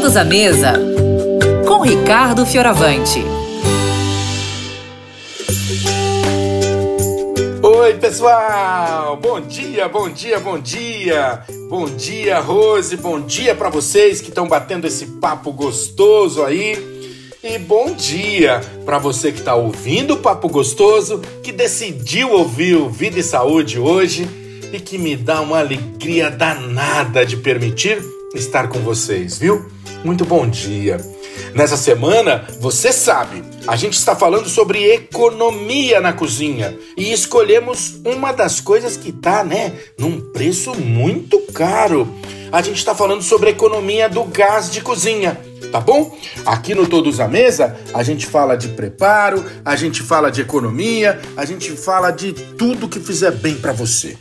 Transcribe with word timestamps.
Todos 0.00 0.16
à 0.16 0.24
mesa 0.24 0.72
com 1.68 1.82
Ricardo 1.82 2.46
Fioravante. 2.46 3.22
Oi, 7.62 7.94
pessoal! 7.98 9.18
Bom 9.20 9.42
dia, 9.42 9.90
bom 9.90 10.08
dia, 10.08 10.40
bom 10.40 10.58
dia! 10.58 11.42
Bom 11.68 11.84
dia, 11.84 12.40
Rose, 12.40 12.96
bom 12.96 13.20
dia 13.20 13.54
para 13.54 13.68
vocês 13.68 14.22
que 14.22 14.30
estão 14.30 14.48
batendo 14.48 14.86
esse 14.86 15.04
papo 15.04 15.52
gostoso 15.52 16.44
aí. 16.44 16.78
E 17.44 17.58
bom 17.58 17.92
dia 17.92 18.62
para 18.86 18.96
você 18.96 19.30
que 19.30 19.40
está 19.40 19.54
ouvindo 19.54 20.14
o 20.14 20.18
Papo 20.18 20.48
Gostoso, 20.48 21.20
que 21.42 21.52
decidiu 21.52 22.32
ouvir 22.32 22.74
o 22.74 22.88
Vida 22.88 23.18
e 23.18 23.22
Saúde 23.22 23.78
hoje 23.78 24.26
e 24.72 24.80
que 24.80 24.96
me 24.96 25.14
dá 25.14 25.42
uma 25.42 25.58
alegria 25.58 26.30
danada 26.30 27.26
de 27.26 27.36
permitir 27.36 28.02
estar 28.34 28.68
com 28.68 28.78
vocês, 28.80 29.38
viu? 29.38 29.66
Muito 30.04 30.24
bom 30.24 30.48
dia. 30.48 30.98
Nessa 31.54 31.76
semana, 31.76 32.46
você 32.60 32.92
sabe, 32.92 33.42
a 33.66 33.76
gente 33.76 33.94
está 33.94 34.14
falando 34.14 34.48
sobre 34.48 34.92
economia 34.92 36.00
na 36.00 36.12
cozinha 36.12 36.76
e 36.96 37.12
escolhemos 37.12 38.00
uma 38.04 38.32
das 38.32 38.60
coisas 38.60 38.96
que 38.96 39.10
tá, 39.10 39.42
né, 39.42 39.72
num 39.98 40.20
preço 40.32 40.74
muito 40.74 41.40
caro. 41.52 42.08
A 42.52 42.62
gente 42.62 42.78
está 42.78 42.94
falando 42.94 43.22
sobre 43.22 43.50
economia 43.50 44.08
do 44.08 44.24
gás 44.24 44.70
de 44.70 44.80
cozinha 44.80 45.38
tá 45.70 45.80
bom? 45.80 46.16
Aqui 46.44 46.74
no 46.74 46.86
Todos 46.86 47.20
à 47.20 47.28
Mesa, 47.28 47.76
a 47.94 48.02
gente 48.02 48.26
fala 48.26 48.56
de 48.56 48.68
preparo, 48.68 49.44
a 49.64 49.76
gente 49.76 50.02
fala 50.02 50.30
de 50.30 50.40
economia, 50.40 51.20
a 51.36 51.44
gente 51.44 51.70
fala 51.72 52.10
de 52.10 52.32
tudo 52.32 52.88
que 52.88 52.98
fizer 52.98 53.30
bem 53.30 53.54
para 53.54 53.72
você. 53.72 54.18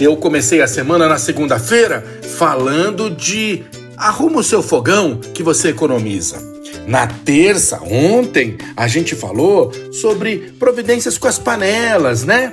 Eu 0.00 0.16
comecei 0.16 0.62
a 0.62 0.68
semana 0.68 1.08
na 1.08 1.18
segunda-feira 1.18 2.04
falando 2.36 3.10
de 3.10 3.64
arruma 3.96 4.38
o 4.38 4.44
seu 4.44 4.62
fogão 4.62 5.18
que 5.34 5.42
você 5.42 5.70
economiza. 5.70 6.38
Na 6.86 7.06
terça, 7.06 7.80
ontem, 7.82 8.56
a 8.76 8.86
gente 8.86 9.16
falou 9.16 9.72
sobre 9.92 10.54
providências 10.58 11.18
com 11.18 11.26
as 11.26 11.38
panelas, 11.38 12.24
né? 12.24 12.52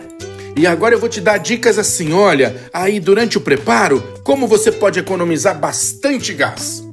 E 0.58 0.66
agora 0.66 0.96
eu 0.96 1.00
vou 1.00 1.08
te 1.08 1.22
dar 1.22 1.38
dicas 1.38 1.78
assim, 1.78 2.14
olha, 2.14 2.56
aí 2.74 3.00
durante 3.00 3.38
o 3.38 3.42
preparo, 3.42 4.02
como 4.24 4.48
você 4.48 4.72
pode 4.72 4.98
economizar 4.98 5.60
bastante 5.60 6.34
gás. 6.34 6.84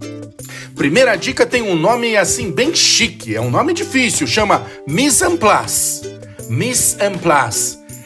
Primeira 0.74 1.16
dica 1.16 1.46
tem 1.46 1.62
um 1.62 1.76
nome 1.76 2.16
assim 2.16 2.50
bem 2.50 2.74
chique, 2.74 3.34
é 3.34 3.40
um 3.40 3.50
nome 3.50 3.72
difícil, 3.72 4.26
chama 4.26 4.66
mise 4.86 5.24
en 5.24 5.36
place. 5.36 6.02
Mise. 6.48 6.96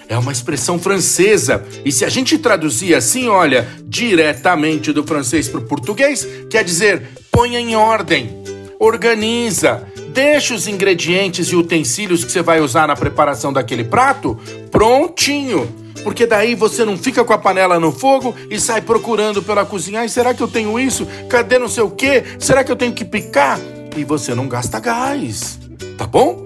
É 0.09 0.17
uma 0.17 0.33
expressão 0.33 0.79
francesa 0.79 1.65
e 1.85 1.91
se 1.91 2.05
a 2.05 2.09
gente 2.09 2.39
traduzir 2.39 2.95
assim, 2.95 3.29
olha, 3.29 3.67
diretamente 3.85 4.93
do 4.93 5.05
francês 5.05 5.49
para 5.49 5.61
o 5.61 5.65
português, 5.65 6.27
quer 6.49 6.62
dizer 6.62 7.09
ponha 7.31 7.59
em 7.59 7.75
ordem, 7.75 8.31
organiza, 8.79 9.87
deixa 10.12 10.55
os 10.55 10.69
ingredientes 10.69 11.49
e 11.49 11.57
utensílios 11.57 12.25
que 12.25 12.31
você 12.31 12.41
vai 12.41 12.61
usar 12.61 12.87
na 12.87 12.95
preparação 12.95 13.53
daquele 13.53 13.84
prato 13.84 14.39
prontinho 14.71 15.87
porque 16.07 16.25
daí 16.25 16.55
você 16.55 16.84
não 16.84 16.97
fica 16.97 17.25
com 17.25 17.33
a 17.33 17.39
panela 17.39 17.81
no 17.81 17.91
fogo 17.91 18.33
e 18.49 18.61
sai 18.61 18.81
procurando 18.81 19.43
pela 19.43 19.67
cozinha. 19.67 20.03
Ai, 20.03 20.09
será 20.09 20.33
que 20.33 20.41
eu 20.41 20.47
tenho 20.47 20.79
isso? 20.79 21.05
Cadê 21.29 21.59
não 21.59 21.67
sei 21.67 21.83
o 21.83 21.91
quê? 21.91 22.23
Será 22.39 22.62
que 22.62 22.71
eu 22.71 22.77
tenho 22.77 22.93
que 22.93 23.05
picar? 23.05 23.59
E 23.97 24.05
você 24.05 24.33
não 24.33 24.47
gasta 24.47 24.79
gás, 24.79 25.59
tá 25.99 26.07
bom? 26.07 26.46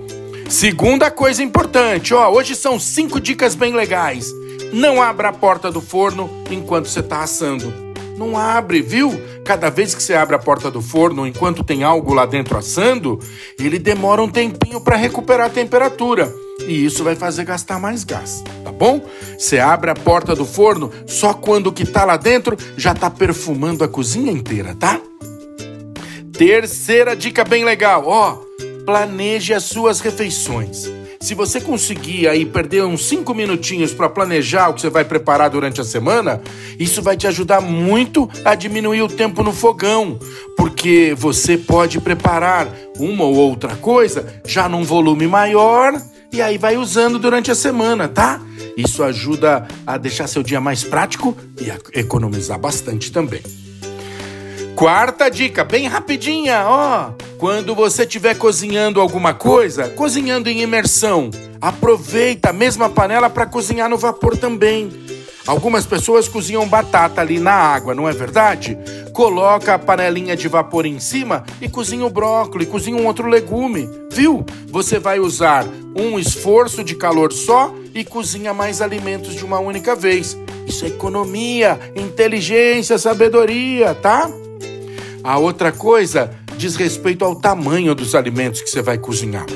Segunda 0.51 1.12
coisa 1.12 1.45
importante, 1.45 2.12
ó, 2.12 2.29
hoje 2.29 2.56
são 2.56 2.77
cinco 2.77 3.20
dicas 3.20 3.55
bem 3.55 3.73
legais. 3.73 4.34
Não 4.73 5.01
abra 5.01 5.29
a 5.29 5.33
porta 5.33 5.70
do 5.70 5.81
forno 5.81 6.29
enquanto 6.51 6.89
você 6.89 6.98
está 6.98 7.23
assando. 7.23 7.73
Não 8.17 8.37
abre, 8.37 8.83
viu? 8.83 9.12
Cada 9.45 9.71
vez 9.71 9.95
que 9.95 10.03
você 10.03 10.12
abre 10.12 10.34
a 10.34 10.41
porta 10.41 10.69
do 10.69 10.83
forno 10.83 11.25
enquanto 11.25 11.62
tem 11.62 11.84
algo 11.84 12.12
lá 12.12 12.27
dentro 12.27 12.59
assando, 12.59 13.21
ele 13.61 13.78
demora 13.78 14.21
um 14.21 14.28
tempinho 14.28 14.81
para 14.81 14.97
recuperar 14.97 15.47
a 15.47 15.50
temperatura 15.50 16.34
e 16.66 16.84
isso 16.84 17.05
vai 17.05 17.15
fazer 17.15 17.44
gastar 17.44 17.78
mais 17.78 18.03
gás, 18.03 18.43
tá 18.65 18.72
bom? 18.72 19.00
Você 19.39 19.60
abre 19.60 19.93
a 19.93 19.94
porta 19.94 20.34
do 20.34 20.44
forno 20.44 20.91
só 21.06 21.33
quando 21.33 21.69
o 21.69 21.72
que 21.72 21.87
tá 21.87 22.05
lá 22.05 22.16
dentro 22.16 22.56
já 22.77 22.93
tá 22.93 23.09
perfumando 23.09 23.84
a 23.84 23.89
cozinha 23.89 24.33
inteira, 24.33 24.75
tá? 24.75 25.00
Terceira 26.33 27.15
dica 27.15 27.44
bem 27.44 27.65
legal, 27.65 28.03
ó, 28.06 28.50
planeje 28.91 29.55
as 29.55 29.62
suas 29.62 30.01
refeições. 30.01 30.91
Se 31.21 31.33
você 31.33 31.61
conseguir 31.61 32.27
aí 32.27 32.45
perder 32.45 32.83
uns 32.83 33.05
5 33.06 33.33
minutinhos 33.33 33.95
para 33.95 34.09
planejar 34.09 34.69
o 34.69 34.75
que 34.75 34.81
você 34.81 34.91
vai 34.91 35.05
preparar 35.05 35.49
durante 35.49 35.81
a 35.81 35.84
semana, 35.84 36.43
isso 36.77 37.01
vai 37.01 37.17
te 37.17 37.28
ajudar 37.28 37.61
muito 37.61 38.28
a 38.45 38.56
diminuir 38.56 39.03
o 39.03 39.09
tempo 39.09 39.45
no 39.45 39.53
fogão, 39.53 40.19
porque 40.56 41.15
você 41.17 41.56
pode 41.56 42.01
preparar 42.01 42.67
uma 42.99 43.23
ou 43.23 43.37
outra 43.37 43.77
coisa 43.77 44.27
já 44.45 44.69
num 44.69 44.83
volume 44.83 45.28
maior 45.28 45.93
e 46.33 46.43
aí 46.43 46.59
vai 46.59 46.77
usando 46.77 47.17
durante 47.17 47.49
a 47.49 47.55
semana, 47.55 48.09
tá? 48.09 48.41
Isso 48.77 49.05
ajuda 49.05 49.69
a 49.87 49.97
deixar 49.99 50.27
seu 50.27 50.43
dia 50.43 50.61
mais 50.61 50.83
prático 50.83 51.37
e 51.61 51.71
a 51.71 51.78
economizar 51.95 52.59
bastante 52.59 53.12
também. 53.12 53.43
Quarta 54.75 55.28
dica, 55.28 55.62
bem 55.62 55.87
rapidinha, 55.87 56.65
ó. 56.67 57.29
Quando 57.41 57.75
você 57.75 58.03
estiver 58.03 58.37
cozinhando 58.37 59.01
alguma 59.01 59.33
coisa, 59.33 59.89
cozinhando 59.89 60.51
em 60.51 60.61
imersão, 60.61 61.31
aproveita 61.59 62.51
a 62.51 62.53
mesma 62.53 62.91
panela 62.91 63.31
para 63.31 63.47
cozinhar 63.47 63.89
no 63.89 63.97
vapor 63.97 64.37
também. 64.37 64.93
Algumas 65.47 65.87
pessoas 65.87 66.28
cozinham 66.28 66.69
batata 66.69 67.23
ali 67.23 67.41
na 67.41 67.55
água, 67.55 67.95
não 67.95 68.06
é 68.06 68.12
verdade? 68.12 68.77
Coloca 69.15 69.73
a 69.73 69.78
panelinha 69.78 70.37
de 70.37 70.49
vapor 70.49 70.84
em 70.84 71.01
cima 71.01 71.43
e 71.62 71.69
cozinha 71.69 72.05
o 72.05 72.11
brócolis, 72.11 72.69
cozinha 72.69 73.01
um 73.01 73.06
outro 73.06 73.27
legume, 73.27 73.89
viu? 74.12 74.45
Você 74.69 74.99
vai 74.99 75.19
usar 75.19 75.67
um 75.97 76.19
esforço 76.19 76.84
de 76.84 76.95
calor 76.95 77.33
só 77.33 77.75
e 77.95 78.05
cozinha 78.05 78.53
mais 78.53 78.83
alimentos 78.83 79.34
de 79.34 79.47
uma 79.47 79.59
única 79.59 79.97
vez. 79.97 80.37
Isso 80.67 80.84
é 80.84 80.89
economia, 80.89 81.81
inteligência, 81.97 82.99
sabedoria, 82.99 83.95
tá? 83.95 84.31
A 85.25 85.39
outra 85.39 85.72
coisa 85.72 86.39
diz 86.60 86.76
respeito 86.76 87.25
ao 87.25 87.34
tamanho 87.34 87.94
dos 87.94 88.15
alimentos 88.15 88.60
que 88.60 88.69
você 88.69 88.82
vai 88.82 88.98
cozinhar. 88.98 89.47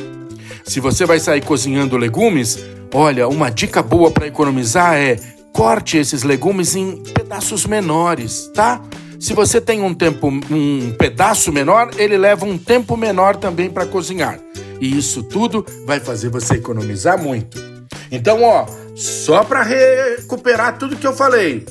Se 0.65 0.81
você 0.81 1.05
vai 1.05 1.21
sair 1.21 1.43
cozinhando 1.43 1.99
legumes, 1.99 2.59
olha, 2.95 3.29
uma 3.29 3.51
dica 3.51 3.83
boa 3.83 4.11
para 4.11 4.27
economizar 4.27 4.97
é 4.97 5.19
corte 5.53 5.99
esses 5.99 6.23
legumes 6.23 6.75
em 6.75 6.97
pedaços 7.13 7.67
menores, 7.67 8.51
tá? 8.55 8.81
Se 9.21 9.35
você 9.35 9.61
tem 9.61 9.83
um 9.83 9.93
tempo, 9.93 10.29
um 10.29 10.95
pedaço 10.99 11.53
menor, 11.53 11.91
ele 11.99 12.17
leva 12.17 12.47
um 12.47 12.57
tempo 12.57 12.97
menor 12.97 13.37
também 13.37 13.69
para 13.69 13.85
cozinhar. 13.85 14.41
E 14.81 14.97
isso 14.97 15.23
tudo 15.23 15.65
vai 15.85 16.01
fazer 16.01 16.31
você 16.31 16.55
economizar 16.55 17.23
muito. 17.23 17.63
Então, 18.11 18.43
ó, 18.43 18.67
só 18.95 19.45
para 19.45 19.63
recuperar 19.63 20.79
tudo 20.79 20.97
que 20.97 21.07
eu 21.07 21.13
falei, 21.13 21.67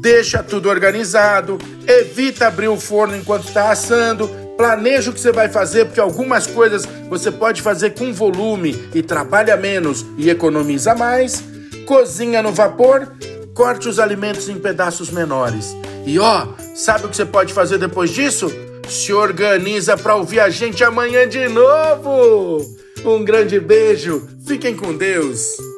deixa 0.00 0.42
tudo 0.42 0.70
organizado, 0.70 1.58
evita 1.86 2.46
abrir 2.46 2.68
o 2.68 2.80
forno 2.80 3.14
enquanto 3.14 3.48
está 3.48 3.70
assando, 3.70 4.30
planeja 4.56 5.10
o 5.10 5.14
que 5.14 5.20
você 5.20 5.32
vai 5.32 5.48
fazer, 5.48 5.86
porque 5.86 6.00
algumas 6.00 6.46
coisas 6.46 6.86
você 7.08 7.30
pode 7.30 7.62
fazer 7.62 7.90
com 7.90 8.12
volume 8.12 8.88
e 8.94 9.02
trabalha 9.02 9.56
menos 9.56 10.04
e 10.16 10.30
economiza 10.30 10.94
mais 10.94 11.52
cozinha 11.86 12.42
no 12.42 12.52
vapor, 12.52 13.12
corte 13.54 13.88
os 13.88 13.98
alimentos 13.98 14.48
em 14.48 14.58
pedaços 14.58 15.10
menores. 15.10 15.76
E 16.06 16.18
ó, 16.18 16.48
sabe 16.74 17.06
o 17.06 17.08
que 17.08 17.16
você 17.16 17.26
pode 17.26 17.52
fazer 17.52 17.78
depois 17.78 18.10
disso? 18.10 18.50
Se 18.88 19.12
organiza 19.12 19.96
para 19.96 20.16
ouvir 20.16 20.40
a 20.40 20.50
gente 20.50 20.82
amanhã 20.82 21.28
de 21.28 21.48
novo. 21.48 22.64
Um 23.04 23.24
grande 23.24 23.58
beijo, 23.60 24.26
fiquem 24.46 24.74
com 24.76 24.96
Deus. 24.96 25.71